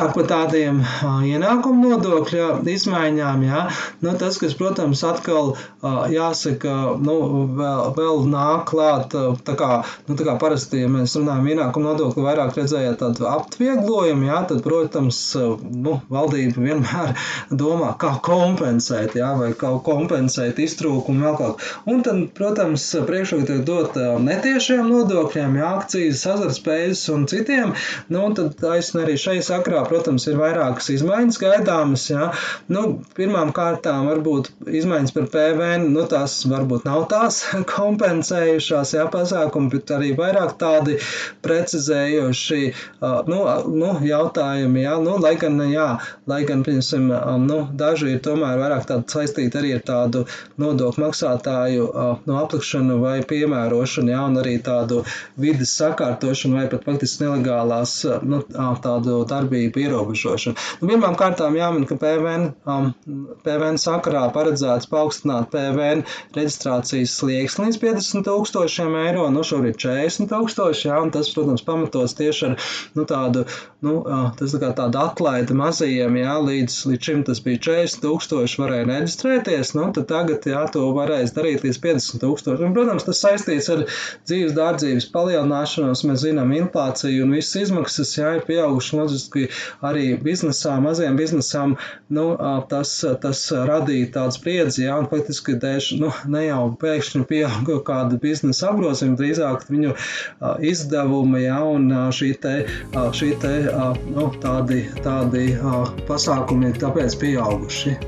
par 0.00 0.26
tādiem 0.30 0.80
ienākumu 1.04 1.90
nodokļa 1.90 2.60
izmaiņām, 2.72 3.42
jā, 3.44 3.64
nu, 4.00 4.14
tas, 4.20 4.38
kas, 4.40 4.54
protams, 4.56 5.02
atkal 5.04 5.52
jāsaka, 6.12 6.74
nu, 7.00 7.16
vēl, 7.58 7.82
vēl 7.96 8.22
nāk 8.32 8.64
klāt, 8.70 9.16
tā 9.44 9.56
kā, 9.58 9.82
nu, 10.08 10.16
tā 10.16 10.26
kā 10.26 10.36
parasti, 10.40 10.82
ja 10.84 10.90
mēs 10.92 11.16
runājam 11.18 11.50
ienākumu 11.52 11.90
nodokli, 11.90 12.24
vairāk 12.24 12.56
redzējāt 12.56 13.00
tādu 13.02 13.28
aptvieglojumu, 13.30 14.28
jā, 14.30 14.40
tad, 14.50 14.62
protams, 14.64 15.20
nu, 15.60 15.98
valdība 16.12 16.64
vienmēr 16.64 17.12
domā, 17.62 17.92
kā 18.00 18.14
kompensēt, 18.24 19.18
jā, 19.20 19.34
vai 19.40 19.52
kā 19.58 19.74
kompensēt 19.84 20.60
iztrūkumu 20.64 21.26
vēl 21.26 21.38
kaut. 21.40 21.66
Un 21.90 22.04
tad, 22.06 22.22
protams, 22.36 22.86
priekšroka 23.08 23.50
tiek 23.50 23.62
dot 23.68 24.00
netiešiem 24.24 24.88
nodokļiem, 24.88 25.60
jā, 25.60 25.70
akcijas, 25.80 26.24
azartspējas 26.34 27.06
un 27.14 27.28
citiem, 27.30 27.76
nu, 28.08 28.24
un 28.24 28.36
tad 28.38 28.56
taisn 28.60 29.02
arī 29.04 29.18
šai 29.20 29.38
sakrā 29.44 29.84
protams, 29.90 30.26
ir 30.30 30.38
vairākas 30.40 30.90
izmaiņas 30.94 31.38
gaidāmas. 31.42 32.06
Ja? 32.10 32.30
Nu, 32.72 33.00
pirmām 33.16 33.52
kārtām 33.56 34.08
varbūt 34.10 34.50
izmaiņas 34.80 35.14
par 35.16 35.28
PVN, 35.34 35.88
nu, 35.94 36.04
tās 36.10 36.40
varbūt 36.50 36.86
nav 36.88 37.06
tās 37.10 37.42
kompensējušās 37.74 38.94
ja, 38.96 39.06
pasākumi, 39.12 39.70
bet 39.74 39.94
arī 39.96 40.12
vairāk 40.18 40.56
tādi 40.60 40.98
precizējoši 41.44 42.62
nu, 43.30 43.40
nu, 43.74 43.92
jautājumi. 44.06 44.84
Ja? 44.86 44.96
Nu, 45.02 45.16
lai 45.22 45.34
gan, 45.40 45.60
jā, 45.70 45.88
lai 46.30 46.42
gan, 46.48 46.64
piemēram, 46.66 47.46
nu, 47.48 47.60
daži 47.80 48.14
ir 48.14 48.24
tomēr 48.24 48.60
vairāk 48.60 48.88
saistīti 49.10 49.58
arī 49.60 49.74
ar 49.76 49.84
tādu 49.86 50.24
nodokļu 50.60 51.04
maksātāju 51.04 51.88
nu, 52.26 52.36
aplikšanu 52.40 53.00
vai 53.02 53.18
piemērošanu, 53.26 54.14
ja? 54.14 54.24
un 54.28 54.38
arī 54.40 54.56
tādu 54.64 55.02
vidas 55.40 55.74
sakārtošanu 55.80 56.60
vai 56.60 56.66
pat 56.72 56.86
faktiski 56.86 57.26
nelegālās 57.26 57.96
nu, 58.26 58.42
tādu 58.84 59.20
darbību 59.30 59.79
ierobežošanu. 59.84 60.56
Nu, 60.80 60.90
pirmām 60.90 61.16
kārtām 61.18 61.56
jāmin, 61.58 61.86
ka 61.88 61.98
PVN, 62.00 62.50
um, 62.68 62.90
PVN 63.44 63.80
sakarā 63.80 64.26
paredzēts 64.34 64.90
paaugstināt 64.90 65.50
PVN 65.54 66.04
reģistrācijas 66.36 67.16
slieksni 67.20 67.68
līdz 67.68 67.80
50 67.82 68.26
tūkstošiem 68.26 68.96
eiro, 69.04 69.26
nu 69.32 69.44
šobrīd 69.46 69.78
40 69.80 70.30
tūkstoši, 70.30 70.88
jā, 70.88 70.98
un 71.02 71.12
tas, 71.14 71.30
protams, 71.34 71.64
pamatos 71.66 72.16
tieši 72.18 72.46
ar 72.50 72.56
nu, 72.96 73.06
tādu, 73.08 73.44
nu, 73.86 74.00
tas 74.38 74.54
tā 74.54 74.60
kā 74.62 74.72
tāda 74.76 75.06
atlaida 75.10 75.56
mazajiem, 75.56 76.18
jā, 76.20 76.36
līdz, 76.46 76.78
līdz 76.90 77.10
šim 77.10 77.24
tas 77.28 77.42
bija 77.44 77.62
40 77.70 78.04
tūkstoši 78.04 78.62
varēja 78.62 78.88
reģistrēties, 78.90 79.74
nu, 79.78 79.88
tad 79.96 80.08
tagad, 80.10 80.46
jā, 80.50 80.64
to 80.74 80.86
varēs 80.96 81.34
darīt 81.36 81.64
līdz 81.66 81.80
50 81.84 82.24
tūkstoši. 82.24 82.66
Un, 82.66 82.74
protams, 82.76 83.06
tas 83.06 83.22
saistīts 83.22 83.70
ar 83.72 83.84
dzīves 84.28 84.56
dārdzības 84.56 85.08
palielināšanos, 85.14 86.04
mēs 86.08 86.24
zinām 86.24 86.54
inflāciju 86.56 87.26
un 87.26 87.36
visas 87.36 87.64
izmaksas, 87.64 88.14
jā, 88.18 88.34
ir 88.38 88.46
pieauguši, 88.48 88.96
loģiski 88.98 89.46
arī 89.86 90.14
biznesā, 90.22 90.76
maziem 90.82 91.18
biznesam, 91.18 91.76
nu, 92.12 92.26
tas, 92.70 92.92
tas 93.22 93.42
radīja 93.70 94.10
tādu 94.16 94.36
spriedzi, 94.38 94.84
jā, 94.86 94.98
un 95.00 95.08
faktiski 95.12 95.56
dēļ, 95.62 95.90
nu, 96.02 96.12
ne 96.34 96.44
jau 96.46 96.62
pēkšņi 96.80 97.24
pieauga 97.30 97.80
kāda 97.86 98.20
biznesa 98.22 98.70
apgrozījuma, 98.72 99.18
drīzāk 99.20 99.66
viņu 99.70 99.96
izdevumi, 100.72 101.44
jā, 101.46 101.58
un 101.74 101.90
šī 102.16 102.32
te, 102.44 102.56
šī 103.20 103.34
te, 103.42 103.56
nu, 104.14 104.30
tādi, 104.42 104.84
tādi 105.04 105.50
pasākumi 106.10 106.72
ir 106.72 106.82
tāpēc 106.84 107.20
pieauguši. 107.20 107.98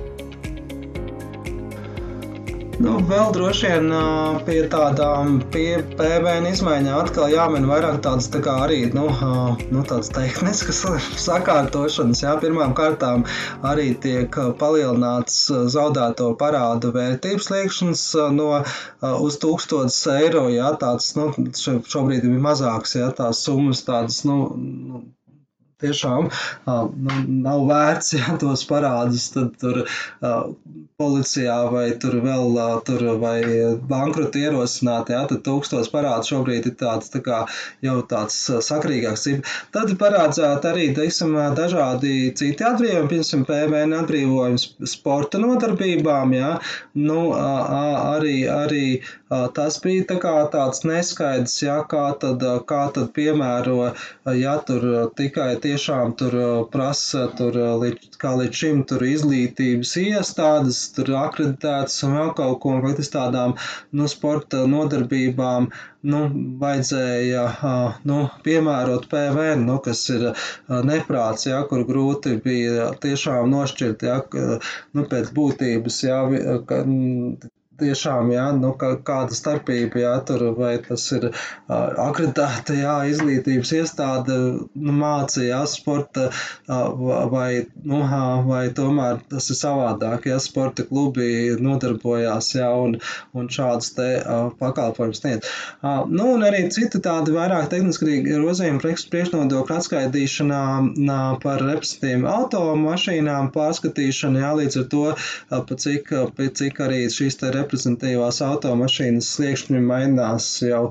Nu, 2.82 2.96
vēl 3.06 3.28
droši 3.30 3.68
vien 3.70 3.92
pie 4.42 4.56
tādām 4.70 5.36
pie 5.54 5.76
PVN 5.98 6.48
izmaiņām 6.50 6.96
atkal 7.04 7.30
jāmin 7.30 7.68
vairāk 7.70 8.00
tādas 8.02 8.26
tā 8.32 8.40
kā 8.42 8.56
arī 8.64 8.80
nu, 8.96 9.04
nu, 9.70 9.84
tehniskas 9.86 10.80
sakārtošanas. 11.26 12.24
Jā. 12.24 12.34
Pirmām 12.42 12.74
kārtām 12.74 13.22
arī 13.70 13.92
tiek 14.02 14.34
palielināts 14.58 15.38
zaudēto 15.76 16.32
parādu 16.42 16.90
vērtības 16.96 17.50
liekšanas 17.54 18.04
no 18.34 18.50
uz 19.28 19.38
1000 19.46 20.18
eiro. 20.18 20.48
Jā, 20.50 20.74
tāds, 20.82 21.12
nu, 21.20 21.30
šobrīd 21.62 22.26
ir 22.26 22.42
mazāks, 22.50 22.98
jā, 22.98 23.12
tās 23.22 23.46
summas 23.46 23.86
tādas, 23.86 24.24
nu, 24.26 24.40
tiešām 25.82 26.30
nu, 26.66 27.18
nav 27.46 27.66
vērts 27.68 28.16
ja, 28.18 28.36
tos 28.40 28.64
parādus 28.68 29.30
tad 29.34 29.54
tur 29.60 29.82
policijā 31.02 31.56
vai 31.72 31.86
tur 32.02 32.18
vēl 32.24 32.58
tur 32.86 33.04
vai 33.22 33.38
bankrotu 33.90 34.42
ierosināt, 34.42 35.10
ja, 35.12 35.24
tad 35.30 35.42
tūkstos 35.46 35.90
parādu 35.92 36.28
šobrīd 36.30 36.68
ir 36.70 36.76
tāds 36.80 37.10
tā 37.12 37.22
kā 37.24 37.42
jau 37.84 37.98
tāds 38.08 38.38
sakrīgāks. 38.68 39.26
Tad 39.74 39.94
parādzēt 39.98 40.66
arī, 40.70 40.88
teiksim, 40.96 41.34
dažādi 41.58 42.32
citi 42.38 42.66
atbrīvojumi, 42.68 43.10
piemēram, 43.10 43.46
PVN 43.48 43.96
atbrīvojums 44.02 44.68
sporta 44.92 45.40
nodarbībām, 45.42 46.36
ja, 46.36 46.52
nu, 46.98 47.20
arī, 47.36 48.36
arī 48.52 48.86
tas 49.58 49.80
bija 49.82 50.06
tā 50.12 50.20
kā 50.22 50.36
tāds 50.54 50.86
neskaidrs, 50.86 51.58
ja, 51.66 51.80
kā 51.88 52.06
tad, 52.22 52.46
kā 52.70 52.82
tad 52.94 53.10
piemēro, 53.16 53.92
ja 54.38 54.56
tur 54.66 54.88
tikai 55.18 55.50
tie 55.62 55.72
tiešām 55.72 56.12
tur 56.20 56.34
prasa, 56.72 57.26
tur, 57.36 57.56
kā 58.20 58.32
līdz 58.38 58.58
šim, 58.60 58.82
tur 58.88 59.04
izglītības 59.08 59.92
iestādes, 60.02 60.80
tur 60.96 61.12
akreditētas 61.22 61.96
un 62.06 62.16
vēl 62.18 62.32
kaut 62.36 62.60
ko, 62.64 62.74
vai 62.84 62.92
tas 62.98 63.08
tādām, 63.14 63.54
nu, 63.96 64.08
sporta 64.12 64.66
nodarbībām, 64.68 65.70
nu, 66.12 66.20
vajadzēja, 66.60 67.46
nu, 68.10 68.18
piemērot 68.44 69.08
PVN, 69.12 69.64
nu, 69.70 69.78
kas 69.86 70.04
ir 70.12 70.28
neprāts, 70.90 71.48
jā, 71.48 71.62
kur 71.70 71.86
grūti 71.88 72.36
bija 72.44 72.92
tiešām 73.06 73.48
nošķirt, 73.54 74.06
jā, 74.10 74.20
nu, 74.92 75.08
pēc 75.08 75.32
būtības, 75.38 76.02
jā, 76.08 76.20
ka, 76.68 76.84
tiešām, 77.82 78.30
jā, 78.34 78.46
nu, 78.56 78.72
kā, 78.78 78.94
kāda 79.06 79.36
starpība, 79.36 80.00
jā, 80.02 80.12
tur 80.26 80.44
vai 80.56 80.76
tas 80.84 81.04
ir 81.16 81.28
uh, 81.30 81.34
akreditēta, 82.06 82.76
jā, 82.78 82.94
izglītības 83.12 83.72
iestāde, 83.80 84.38
nu, 84.72 84.94
māca, 84.96 85.42
jā, 85.44 85.60
sporta, 85.70 86.28
uh, 86.30 87.28
vai, 87.32 87.64
nu, 87.88 88.02
vai 88.46 88.64
tomēr 88.74 89.22
tas 89.32 89.50
ir 89.52 89.58
savādāk, 89.58 90.28
jā, 90.30 90.38
sporta 90.42 90.86
klubi 90.88 91.56
nodarbojās, 91.62 92.52
jā, 92.58 92.70
un, 92.86 92.98
un 93.36 93.50
šādas 93.52 93.92
te 93.96 94.08
uh, 94.20 94.50
pakalpojums 94.60 95.22
sniedz. 95.22 95.50
Uh, 95.82 96.04
nu, 96.10 96.32
un 96.36 96.46
arī 96.46 96.64
citi 96.74 97.02
tādi 97.02 97.34
vairāk 97.34 97.70
tehniski 97.72 98.20
grozījumi 98.26 98.82
priekšnodokļu 98.82 99.78
atskaitīšanā 99.78 100.62
uh, 100.80 101.20
par 101.42 101.64
representatīviem 101.66 102.26
automašīnām 102.30 103.52
pārskatīšanu, 103.54 104.42
jā, 104.44 104.54
līdz 104.62 104.80
ar 104.82 104.88
to, 104.94 105.04
uh, 105.12 105.62
pa 105.68 105.80
cik, 105.84 106.12
pa 106.36 106.50
cik 106.62 106.80
arī 106.86 107.04
šīs 107.12 107.40
te 107.40 107.50
representatīvas 107.50 107.71
reprezentatīvās 107.72 108.40
automašīnas 108.44 109.28
sliekšņi 109.36 109.80
mainās 109.88 110.48
jau 110.66 110.82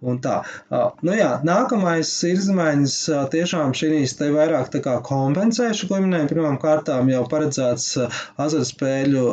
Un 0.00 0.16
tā. 0.24 0.38
Nu 1.04 1.12
jā, 1.12 1.28
nākamais 1.44 2.08
izmaiņas 2.24 2.94
tiešām 3.34 3.74
šīs 3.76 4.14
te 4.16 4.30
vairāk 4.32 4.70
tā 4.72 4.80
kā 4.84 4.94
kompensēšu, 5.04 5.90
ko 5.90 5.98
minēju, 6.00 6.30
pirmām 6.30 6.56
kārtām 6.62 7.10
jau 7.12 7.20
paredzēts 7.28 7.98
azartspēļu 8.40 9.24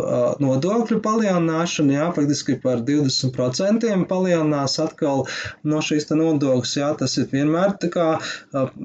nodokļu 0.44 1.00
palielināšana, 1.06 1.96
jā, 1.96 2.08
praktiski 2.18 2.58
par 2.60 2.84
20% 2.88 3.94
palielinās 4.10 4.76
atkal 4.84 5.24
no 5.64 5.80
šīs 5.88 6.10
te 6.10 6.18
nodokļas, 6.20 6.76
jā, 6.82 6.92
tas 7.00 7.16
ir 7.22 7.30
vienmēr 7.32 7.78
tā 7.80 7.92
kā, 7.94 8.10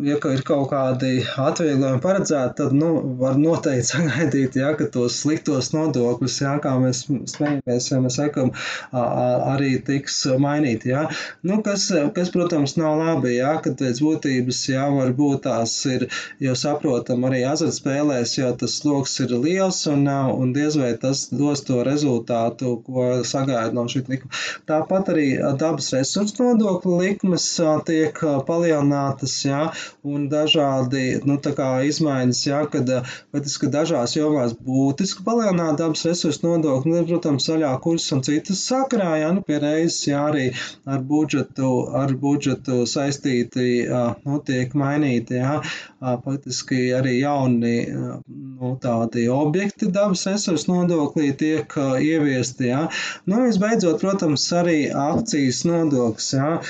ja 0.07 0.21
ir 0.23 0.45
kaut 0.47 0.71
kādi 0.71 1.25
atvieglojumi 1.27 2.03
paredzēti, 2.07 2.59
tad, 2.62 2.79
nu, 2.79 2.93
var 3.19 3.35
noteikti 3.43 3.89
sagaidīt, 3.91 4.61
jā, 4.62 4.71
ka 4.79 4.87
tos 4.95 5.19
sliktos 5.25 5.73
nodokļus, 5.75 6.39
jā, 6.47 6.55
kā 6.62 6.77
mēs 6.87 7.03
smejamies, 7.35 7.91
ja 7.91 8.01
mēs 8.07 8.23
sakam, 8.23 8.55
arī 8.95 9.75
tiks 9.83 10.23
mainīti, 10.39 10.95
jā. 10.95 11.09
Nu, 11.43 11.59
ka 11.65 11.72
kas, 11.73 11.88
kas, 12.14 12.31
protams, 12.33 12.75
nav 12.76 12.99
labi, 13.00 13.37
jā, 13.38 13.52
kad 13.64 13.79
pēc 13.81 14.00
būtības, 14.05 14.59
jā, 14.69 14.85
varbūt 14.93 15.45
tās 15.47 15.73
ir, 15.88 16.05
jo 16.43 16.52
saprotam, 16.59 17.25
arī 17.29 17.43
azartspēlēs, 17.49 18.35
jo 18.37 18.50
tas 18.61 18.75
sloks 18.83 19.14
ir 19.25 19.33
liels 19.41 19.79
un, 19.88 20.05
un 20.09 20.52
diez 20.52 20.76
vai 20.76 20.93
tas 21.00 21.25
dos 21.33 21.64
to 21.64 21.81
rezultātu, 21.87 22.75
ko 22.85 23.23
sagaida 23.25 23.73
no 23.76 23.87
šī 23.88 24.02
likuma. 24.11 24.37
Tāpat 24.69 25.12
arī 25.14 25.26
dabas 25.61 25.88
resursu 25.97 26.45
nodokļu 26.45 26.99
likmes 27.00 27.49
tiek 27.88 28.21
palielinātas, 28.49 29.38
jā, 29.47 29.62
un 30.05 30.29
dažādi, 30.33 31.23
nu, 31.29 31.38
tā 31.41 31.55
kā 31.57 31.71
izmaiņas, 31.88 32.43
jā, 32.50 32.61
kad, 32.73 32.93
patiski 33.33 33.71
dažās 33.73 34.19
jomās 34.19 34.52
būtiski 34.61 35.25
palielināt 35.25 35.81
dabas 35.81 36.05
resursu 36.11 36.45
nodokļu, 36.50 36.99
nu, 36.99 37.09
protams, 37.09 37.49
zaļā 37.49 37.73
kursa 37.85 38.19
un 38.19 38.26
citas 38.29 38.61
sakarā, 38.69 39.14
jā, 39.23 39.33
nu, 39.33 39.47
pie 39.47 39.62
reizes, 39.62 40.02
jā, 40.11 40.21
arī 40.29 40.50
ar 40.85 41.00
budžetu 41.09 41.62
budžetu, 41.62 41.95
ar 41.95 42.12
budžetu 42.19 42.87
saistīti, 42.87 43.87
nu, 44.25 44.38
tiek 44.45 44.75
mainīti, 44.75 45.38
jā, 45.38 45.61
faktiski 46.00 46.92
arī 46.95 47.21
jauni, 47.21 47.87
nu, 47.88 48.78
tādi 48.83 49.28
objekti 49.28 49.90
dabas 49.90 50.26
resursu 50.26 50.73
nodoklī 50.73 51.33
tiek 51.37 51.66
ieviesti, 51.76 52.71
jā. 52.71 52.88
Nu, 53.26 53.45
visbeidzot, 53.47 54.00
protams, 54.00 54.50
arī 54.52 54.90
akcijas 54.90 55.64
nodoklis, 55.64 56.33
jā, 56.35 56.61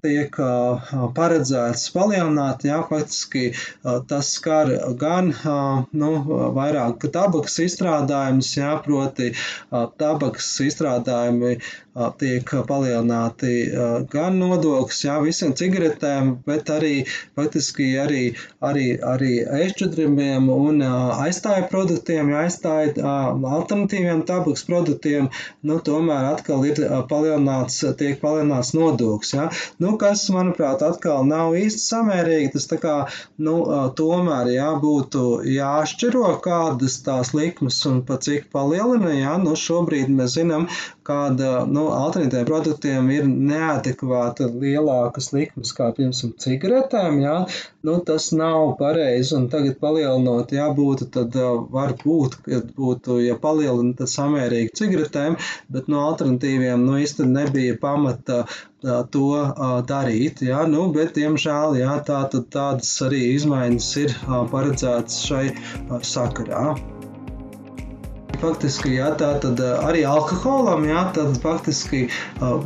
tiek 0.00 0.36
paredzēts 1.16 1.90
palielināt, 1.92 2.64
jā, 2.64 2.80
faktiski 2.88 3.52
tas 4.08 4.30
skar 4.32 4.70
gan, 4.96 5.28
nu, 5.92 6.10
vairāk 6.56 7.04
tabakas 7.12 7.58
izstrādājumus, 7.66 8.54
jā, 8.56 8.70
proti 8.86 9.34
tabakas 10.00 10.48
izstrādājumi 10.64 11.58
tiek 12.20 12.50
palielināti 12.68 13.52
gan 14.12 14.40
nodoklis, 14.40 15.02
jā, 15.04 15.18
visiem 15.20 15.52
cigaretēm, 15.56 16.32
bet 16.48 16.72
arī 16.72 17.04
faktiski 17.36 17.90
arī, 18.00 18.24
arī, 18.64 18.86
arī 19.00 19.32
ešķidrimiem 19.44 20.48
un 20.52 20.80
aizstāja 20.86 21.68
produktiem, 21.68 22.32
ja 22.32 22.46
aizstāja 22.46 22.96
alternatīviem 23.04 24.24
tabakas 24.28 24.64
produktiem, 24.68 25.28
nu, 25.60 25.78
tomēr 25.84 26.32
atkal 26.32 26.64
ir 26.68 26.80
palielināts, 27.12 27.82
tiek 28.00 28.20
palielināts 28.24 28.72
nodoklis, 29.26 29.32
jā. 29.34 29.74
Nu, 29.78 29.96
kas, 29.98 30.28
manuprāt, 30.30 30.82
atkal 30.82 31.26
nav 31.26 31.54
īsti 31.56 31.80
samērīgi, 31.82 32.52
tas 32.54 32.66
tā 32.70 32.78
kā, 32.80 32.94
nu, 33.38 33.64
tomēr, 33.96 34.52
jā, 34.54 34.70
būtu 34.80 35.42
jāšķiro 35.44 36.40
kādas 36.44 37.02
tās 37.02 37.34
likmes 37.34 37.84
un 37.86 38.02
pa 38.04 38.18
cik 38.18 38.50
palielina, 38.52 39.12
jā, 39.14 39.36
nu, 39.42 39.56
šobrīd 39.56 40.08
mēs 40.10 40.36
zinām, 40.38 40.68
kāda 41.06 41.50
nu, 41.70 41.86
alternatīviem 41.94 42.48
produktiem 42.48 43.10
ir 43.14 43.28
neadekvāti 43.30 44.48
lielākas 44.52 45.30
likmes 45.34 45.72
kā, 45.76 45.90
piemēram, 45.96 46.34
cigaretēm, 46.42 47.20
jā, 47.22 47.36
nu, 47.86 47.96
tas 48.06 48.28
nav 48.36 48.74
pareizi. 48.80 49.34
Un 49.38 49.48
tagad 49.52 49.78
palielinot, 49.82 50.54
jā, 50.56 50.68
būtu, 50.76 51.10
tad 51.16 51.36
var 51.72 51.94
būt, 52.02 52.38
ka 52.46 52.62
būtu, 52.78 53.20
ja 53.24 53.36
palielina, 53.42 53.94
tad 54.00 54.12
samērīgi 54.12 54.74
cigaretēm, 54.80 55.38
bet 55.72 55.90
no 55.92 56.02
alternatīviem, 56.10 56.86
nu, 56.86 56.98
īsti 57.02 57.28
nebija 57.30 57.78
pamata 57.82 58.44
to 59.10 59.30
darīt, 59.88 60.42
jā, 60.46 60.66
nu, 60.70 60.88
bet, 60.94 61.14
diemžēl, 61.18 61.78
jā, 61.80 61.96
tā 62.06 62.22
tad 62.32 62.50
tādas 62.54 62.92
arī 63.06 63.22
izmaiņas 63.36 63.94
ir 64.04 64.18
paredzētas 64.52 65.22
šai 65.26 65.46
sakarā. 66.16 66.76
Faktiski, 68.40 68.94
jā, 68.98 69.10
tā 69.18 69.32
tad 69.42 69.60
arī 69.64 70.02
alkoholam, 70.08 70.84
jā, 70.88 71.02
tad 71.16 71.38
faktiski 71.42 72.06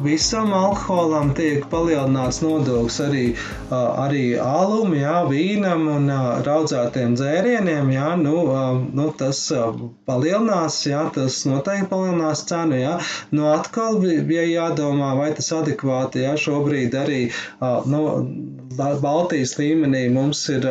visam 0.05 0.53
alkoholam 0.57 1.33
tiek 1.39 1.67
palielināts 1.73 2.41
nodoklis 2.45 2.99
arī, 3.05 3.25
arī 3.71 4.25
alum, 4.43 4.95
jā, 4.99 5.17
vīnam 5.31 5.87
un 5.95 6.11
raudzētiem 6.47 7.15
dzērieniem, 7.19 7.93
jā, 7.95 8.09
nu, 8.21 8.37
nu 8.97 9.09
tas 9.21 9.43
palielinās, 10.11 10.81
jā, 10.91 11.05
tas 11.15 11.43
noteikti 11.49 11.91
palielinās 11.93 12.45
cenu, 12.51 12.81
jā. 12.81 12.97
Nu, 13.35 13.47
atkal 13.53 14.01
bija 14.01 14.47
jādomā, 14.49 15.13
vai 15.19 15.31
tas 15.37 15.53
adekvāti, 15.57 16.25
jā, 16.27 16.35
šobrīd 16.41 16.97
arī, 16.99 17.21
nu, 17.91 18.03
Baltijas 18.79 19.57
līmenī 19.59 20.03
mums 20.15 20.41
ir 20.55 20.67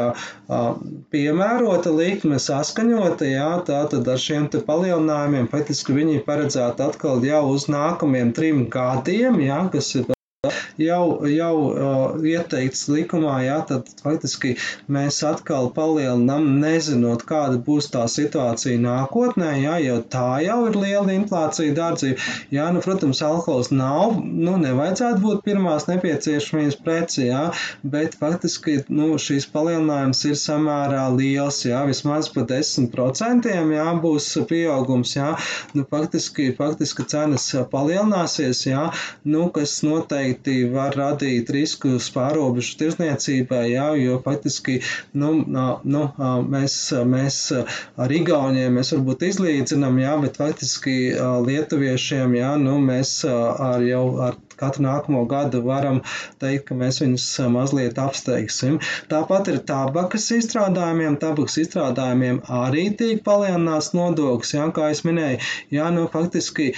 piemērota 1.16 1.92
likme 1.96 2.40
saskaņota, 2.40 3.28
jā, 3.28 3.50
tā 3.68 3.82
tad 3.94 4.08
ar 4.14 4.22
šiem 4.26 4.48
te 4.54 4.62
palielinājumiem 4.70 5.50
faktiski 5.52 5.98
viņi 5.98 6.22
paredzētu 6.30 6.86
atkal 6.88 7.26
jau 7.28 7.42
uz 7.56 7.68
nākamiem 7.76 8.32
trim 8.40 8.64
gadiem, 8.78 9.42
jā, 9.44 9.60
kas 9.76 9.92
ir 10.00 10.08
jau, 10.80 11.28
jau 11.28 11.56
uh, 11.70 12.18
ieteikts 12.26 12.88
likumā, 12.92 13.36
jā, 13.46 13.58
tad 13.70 13.90
faktiski 14.04 14.56
mēs 14.92 15.20
atkal 15.28 15.70
palielinām, 15.76 16.48
nezinot, 16.62 17.26
kāda 17.30 17.60
būs 17.66 17.90
tā 17.94 18.06
situācija 18.12 18.80
nākotnē, 18.82 19.52
jā, 19.64 19.78
jo 19.86 20.00
tā 20.16 20.40
jau 20.46 20.60
ir 20.70 20.80
liela 20.80 21.16
inflācija, 21.16 21.76
dārdzība. 21.78 22.28
Jā, 22.56 22.70
nu, 22.76 22.84
protams, 22.86 23.22
alkohols 23.26 23.72
nav, 23.76 24.20
nu, 24.24 24.56
nevajadzētu 24.62 25.24
būt 25.24 25.44
pirmās 25.48 25.88
nepieciešamības 25.90 26.80
preci, 26.86 27.28
jā, 27.30 27.44
bet 27.84 28.18
faktiski, 28.20 28.80
nu, 28.94 29.12
šīs 29.22 29.50
palielinājums 29.54 30.24
ir 30.30 30.40
samērā 30.40 31.06
liels, 31.16 31.62
jā, 31.68 31.84
vismaz 31.90 32.32
pa 32.34 32.46
10% 32.50 33.50
jā, 33.50 33.88
būs 34.04 34.32
pieaugums, 34.50 35.16
jā, 35.18 35.34
nu, 35.76 35.86
faktiski, 35.90 36.52
faktiski 36.58 37.06
cenas 37.10 37.50
palielināsies, 37.72 38.64
jā, 38.70 38.88
nu, 39.28 39.48
kas 39.54 39.80
noteikti 39.86 40.69
var 40.74 40.98
radīt 40.98 41.50
riskus 41.56 42.10
pārobežu 42.16 42.78
tirzniecībai, 42.82 43.64
jā, 43.74 43.88
jo 44.02 44.20
faktiski 44.26 44.80
nu, 45.14 45.32
nu, 45.48 46.04
mēs, 46.56 46.78
mēs 47.14 47.40
ar 47.56 48.16
Igauniem 48.20 48.80
mēs 48.80 48.94
varbūt 48.96 49.28
izlīdzinām, 49.30 50.02
jā, 50.04 50.18
bet 50.26 50.42
faktiski 50.42 50.98
lietuviešiem, 51.50 52.38
jā, 52.40 52.54
nu, 52.62 52.78
mēs 52.92 53.20
ar 53.30 53.84
jau 53.86 54.06
ar 54.30 54.40
katru 54.60 54.86
nākamo 54.86 55.24
gadu 55.30 55.64
varam 55.66 56.02
teikt, 56.42 56.68
ka 56.70 56.78
mēs 56.80 57.02
viņus 57.04 57.28
mazliet 57.54 58.00
apsteigsim. 58.02 58.80
Tāpat 59.12 59.52
ir 59.54 59.62
tabakas 59.70 60.30
izstrādājumiem. 60.36 61.18
Tabakas 61.22 61.58
izstrādājumiem 61.64 62.42
arī 62.60 62.90
tiek 63.00 63.24
palielināts 63.26 63.92
nodoklis, 63.98 64.54
jā, 64.56 64.68
kā 64.76 64.90
es 64.94 65.04
minēju. 65.08 65.40
Jā, 65.74 65.90
nu, 65.96 66.06
faktiski, 66.12 66.72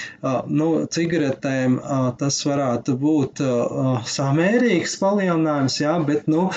nu, 0.47 0.69
cigaretēm 0.91 1.79
tas 2.21 2.39
varētu 2.47 2.95
būt 3.01 3.41
samērīgs 4.15 4.97
palielinājums, 5.01 5.79
jā, 5.81 5.97
bet, 6.07 6.27
nu, 6.31 6.47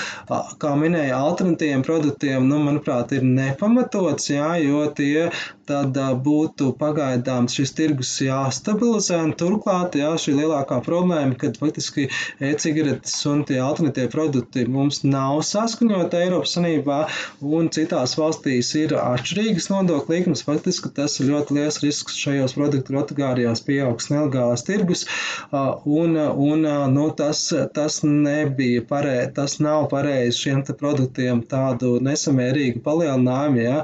kā 0.61 0.73
minēja, 0.79 1.19
alternatīviem 1.19 1.85
produktiem, 1.85 2.47
nu, 2.49 2.61
manuprāt, 2.65 3.15
ir 3.17 3.25
nepamatots, 3.27 4.31
jā, 4.33 4.55
jo 4.63 4.85
tie 4.95 5.29
tad 5.69 5.97
būtu 6.25 6.71
pagaidām 6.79 7.47
šis 7.51 7.73
tirgus 7.77 8.11
jāstabilizē. 8.23 9.21
Turklāt, 9.39 9.97
jā, 9.99 10.11
šī 10.21 10.35
lielākā 10.39 10.79
problēma, 10.85 11.37
kad 11.41 11.57
faktiski 11.61 12.07
e-cigaretes 12.43 13.15
un 13.29 13.43
tie 13.47 13.59
alternatīvie 13.63 14.11
produkti 14.13 14.65
mums 14.69 15.01
nav 15.05 15.41
saskaņoti 15.47 16.19
Eiropas 16.21 16.55
Sanībā 16.57 16.99
un 17.41 17.69
citās 17.73 18.15
valstīs 18.19 18.71
ir 18.79 18.95
atšķirīgas 18.99 19.69
nodokļu 19.73 20.17
likmes. 20.17 20.45
Faktiski 20.45 20.91
tas 20.95 21.17
ir 21.19 21.31
ļoti 21.33 21.57
liels 21.57 21.81
risks 21.83 22.19
šajos 22.21 22.55
produktu 22.57 22.95
kategorijās 22.95 23.63
pieaugs 23.65 24.09
nelegālās 24.13 24.65
tirgus. 24.67 25.05
Un, 25.51 26.17
un 26.17 26.67
nu, 26.93 27.07
tas, 27.17 27.47
tas 27.75 28.01
nebija 28.05 28.83
pareizi, 28.89 29.31
tas 29.37 29.59
nav 29.63 29.89
pareizi 29.91 30.45
šiem 30.45 30.63
produktiem 30.79 31.41
tādu 31.49 31.95
nesamērīgu 32.03 32.81
palielinājumu, 32.85 33.61
jā, 33.61 33.81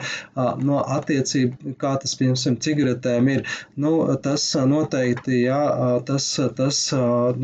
no 0.66 0.82
attiecību 0.98 1.71
kā 1.80 1.94
tas, 2.02 2.16
piemēram, 2.20 2.58
cigaretēm 2.66 3.32
ir, 3.36 3.44
nu, 3.84 3.94
tas 4.26 4.46
noteikti, 4.74 5.44
jā, 5.46 5.62
tas, 6.08 6.28
tas 6.58 6.84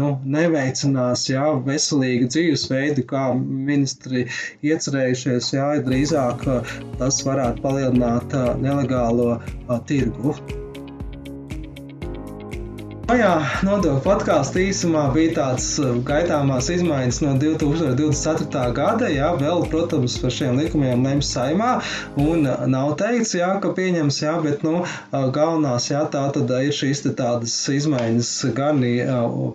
nu, 0.02 0.12
neveicinās, 0.38 1.28
jā, 1.32 1.48
veselīgu 1.68 2.30
dzīvesveidu, 2.34 3.08
kā 3.10 3.26
ministri 3.40 4.28
iecerējušies, 4.66 5.52
jā, 5.58 5.72
drīzāk 5.88 6.48
tas 7.02 7.24
varētu 7.28 7.66
palielināt 7.66 8.40
nelegālo 8.64 9.38
tirgu. 9.90 10.38
Šajā 13.08 13.64
nodokļu 13.64 14.02
podkāstā 14.04 14.60
īsumā 14.68 15.06
bija 15.16 15.32
tāds 15.38 15.66
uh, 15.80 15.94
gaidāmās 16.04 16.66
izmaiņas 16.74 17.22
no 17.24 17.30
2024. 17.40 18.64
gada. 18.76 19.08
Jā, 19.08 19.30
vēl, 19.40 19.62
protams, 19.72 20.18
par 20.20 20.34
šiem 20.36 20.60
likumiem 20.60 21.06
lems 21.08 21.30
saimā. 21.32 21.70
Un 22.20 22.44
uh, 22.44 22.66
nav 22.68 22.98
teikts, 23.00 23.32
jā, 23.40 23.48
ka 23.64 23.72
pieņems, 23.78 24.18
jā, 24.26 24.34
bet 24.44 24.66
nu, 24.68 24.82
uh, 24.82 25.16
galvenās 25.32 25.88
jā, 25.88 26.02
tā 26.12 26.26
tad 26.36 26.52
ir 26.58 26.76
šīs 26.76 27.06
tādas 27.08 27.54
izmaiņas 27.78 28.34
gan 28.60 28.84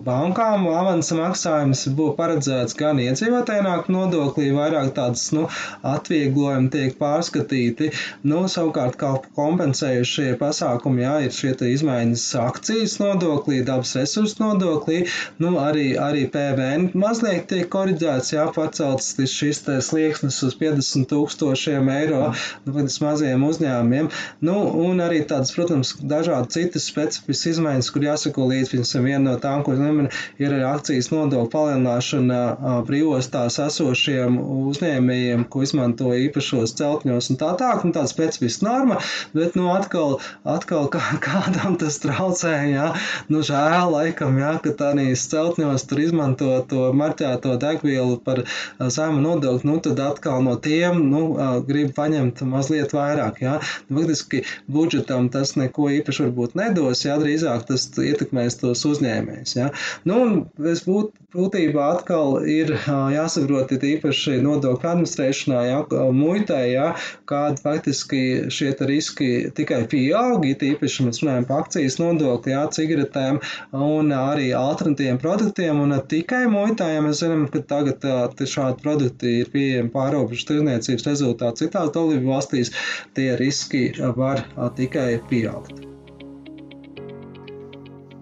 bankām, 0.07 0.65
avansa 0.73 1.19
maksājums 1.19 1.85
būtu 1.93 2.17
paredzēts 2.17 2.73
gan 2.81 3.03
iedzīvotāju 3.05 3.85
nodoklī, 3.93 4.49
vairāk 4.57 4.95
tādas 4.97 5.27
nu, 5.37 5.45
atvieglojumi 5.93 6.73
tiek 6.73 6.97
pārskatīti. 6.97 7.93
Nu, 8.25 8.47
savukārt, 8.49 8.97
kā 8.97 9.13
kompensējušie 9.37 10.33
pasākumi, 10.41 11.05
jā, 11.05 11.15
ir 11.29 11.37
šie 11.37 11.53
izmaiņas 11.77 12.27
akcijas 12.47 12.97
nodokļi 13.03 13.42
nodoklī, 13.43 13.63
dabas 13.65 13.95
resursu 13.95 14.39
nodoklī, 14.39 15.07
nu, 15.39 15.57
arī, 15.59 15.95
arī 15.97 16.27
PVN 16.31 16.91
mazliet 16.95 17.47
tiek 17.49 17.67
koriģēts, 17.69 18.33
jā, 18.33 18.45
pacelts 18.53 19.15
šis 19.17 19.63
slieksnis 19.83 20.41
uz 20.43 20.55
50 20.55 21.07
tūkstošiem 21.09 21.89
eiro 21.89 22.33
nu, 22.65 22.87
maziem 23.01 23.43
uzņēmumiem. 23.43 24.09
Nu, 24.41 24.55
un 24.85 25.01
arī 25.03 25.23
tādas, 25.27 25.53
protams, 25.55 25.95
dažādi 25.99 26.53
citas 26.53 26.87
specifiskas 26.87 27.45
izmaiņas, 27.53 27.91
kur 27.91 28.03
jāsako 28.03 28.47
līdz, 28.49 28.71
piemēram, 28.71 29.07
viena 29.07 29.23
no 29.31 29.35
tām, 29.39 29.63
ko 29.63 29.75
nemin, 29.75 30.09
ir 30.39 30.53
arī 30.53 30.63
akcijas 30.67 31.11
nodokļu 31.11 31.51
palielināšana 31.53 32.39
brīvostās 32.87 33.59
esošiem 33.63 34.39
uzņēmējiem, 34.39 35.47
ko 35.51 35.63
izmanto 35.65 36.13
īpašos 36.15 36.75
celtņos 36.79 37.31
un 37.33 37.41
tā 37.41 37.53
tālāk, 37.59 37.85
nu, 37.87 37.93
tāda 37.95 38.11
specifiska 38.11 38.67
norma, 38.67 38.99
bet, 39.35 39.57
nu, 39.59 39.69
atkal, 39.73 40.19
atkal 40.47 40.89
kā, 40.93 41.03
kādam 41.23 41.77
tas 41.81 41.99
traucē, 42.03 42.53
jā, 42.71 42.89
nu, 43.33 43.41
žēl 43.45 43.93
laikam, 43.93 44.37
jā, 44.41 44.53
ka 44.63 44.73
tādīs 44.79 45.25
celtņos 45.31 45.87
tur 45.89 46.01
izmanto 46.03 46.51
to 46.69 46.89
marķēto 46.97 47.55
degvielu 47.61 48.19
par 48.25 48.43
zemu 48.79 49.21
nodokli, 49.23 49.69
nu, 49.69 49.79
tad 49.83 50.01
atkal 50.03 50.43
no 50.45 50.55
tiem, 50.67 51.01
nu, 51.11 51.23
grib 51.67 51.93
paņemt 51.97 52.43
mazliet 52.49 52.93
vairāk, 52.95 53.41
jā. 53.43 53.57
Faktiski 53.89 54.43
budžetam 54.71 55.29
tas 55.33 55.55
neko 55.59 55.89
īpaši 55.99 56.27
varbūt 56.27 56.57
nedos, 56.59 57.03
jā, 57.07 57.17
drīzāk 57.21 57.67
tas 57.69 57.89
ietekmēs 57.99 58.59
tos 58.61 58.85
uzņēmējus, 58.89 59.57
jā. 59.59 59.71
Nu, 60.09 60.21
un 60.23 60.69
es 60.69 60.85
būtu 60.87 61.23
būtībā 61.33 61.85
atkal 61.97 62.43
ir 62.49 62.75
jāsaprot, 62.85 63.71
ir 63.73 63.85
īpaši 63.95 64.37
nodokļu 64.45 64.89
administrēšanā, 64.91 65.61
jā, 65.69 65.79
muitai, 66.13 66.63
jā, 66.75 66.91
kāda 67.29 67.61
faktiski 67.63 68.21
šie 68.53 68.73
riski 68.83 69.29
tikai 69.55 69.83
pieaug, 69.89 70.45
it 70.45 70.63
īpaši 70.65 71.07
mēs 71.07 71.21
runājam 71.23 71.47
par 71.49 71.63
akcijas 71.63 71.99
nodokli, 72.01 72.53
jā, 72.53 72.63
cigaretē 72.77 73.22
muitājiem 73.23 73.39
un 73.73 74.11
arī 74.15 74.51
alternatīviem 74.55 75.19
produktiem. 75.21 75.79
Un 75.83 75.95
tikai 76.07 76.45
muitājiem 76.51 77.07
mēs 77.07 77.21
zinām, 77.23 77.47
ka 77.51 77.61
tagad 77.67 78.03
šādi 78.39 78.81
produkti 78.83 79.39
ir 79.41 79.51
pieejami 79.53 79.91
pārobežu 79.93 80.47
tirniecības 80.51 81.07
rezultāti 81.07 81.65
citās 81.65 81.93
dalību 81.95 82.29
valstīs. 82.29 82.73
Tie 83.13 83.35
riski 83.39 83.91
var 84.17 84.43
tikai 84.75 85.21
pieaugt. 85.29 85.85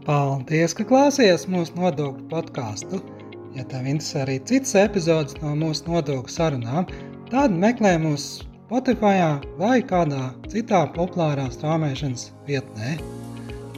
Paldies, 0.05 0.73
ka 0.73 0.83
klausījāties 0.83 1.47
mūsu 1.47 1.77
nodokļu 1.77 2.27
podkāstu. 2.31 3.01
Ja 3.55 3.65
tev 3.67 3.85
interesē 3.85 4.23
arī 4.23 4.39
citas 4.47 4.73
epizodes 4.79 5.35
no 5.41 5.53
mūsu 5.59 5.91
nodokļu 5.91 6.31
sarunām, 6.31 6.87
tad 7.29 7.53
meklē 7.53 7.97
mūs 8.01 8.41
Spotify 8.71 9.19
vai 9.59 9.81
kādā 9.83 10.31
citā 10.47 10.85
populārā 10.95 11.49
strāmošanas 11.51 12.29
vietnē. 12.47 12.95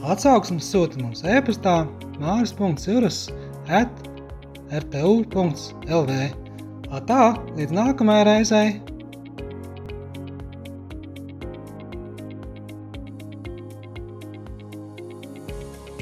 Atsauksmes 0.04 0.66
sūta 0.68 1.00
mums 1.00 1.22
e-pastā 1.24 1.84
māris.cirus 2.20 3.20
at 3.72 4.08
rtu.lv. 4.74 6.18
Tā, 7.08 7.22
līdz 7.56 7.72
nākamajai 7.78 8.26
reizei! 8.28 8.93